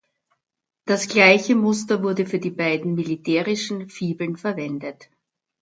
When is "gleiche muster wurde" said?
1.09-2.25